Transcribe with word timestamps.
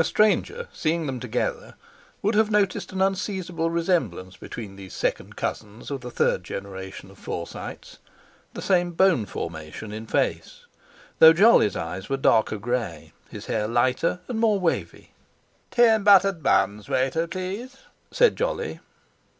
A 0.00 0.02
stranger, 0.02 0.66
seeing 0.72 1.06
them 1.06 1.20
together, 1.20 1.76
would 2.22 2.34
have 2.34 2.50
noticed 2.50 2.90
an 2.90 3.00
unseizable 3.00 3.70
resemblance 3.70 4.36
between 4.36 4.74
these 4.74 4.92
second 4.92 5.36
cousins 5.36 5.92
of 5.92 6.00
the 6.00 6.10
third 6.10 6.42
generations 6.42 7.12
of 7.12 7.18
Forsytes; 7.20 7.98
the 8.52 8.62
same 8.62 8.90
bone 8.90 9.26
formation 9.26 9.92
in 9.92 10.08
face, 10.08 10.66
though 11.20 11.32
Jolly's 11.32 11.76
eyes 11.76 12.08
were 12.08 12.16
darker 12.16 12.58
grey, 12.58 13.12
his 13.28 13.46
hair 13.46 13.68
lighter 13.68 14.18
and 14.26 14.40
more 14.40 14.58
wavy. 14.58 15.12
"Tea 15.70 15.84
and 15.86 16.04
buttered 16.04 16.42
buns, 16.42 16.88
waiter, 16.88 17.28
please," 17.28 17.76
said 18.10 18.34
Jolly. 18.34 18.80